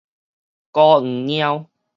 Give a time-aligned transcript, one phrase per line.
[0.71, 1.69] 孤黃貓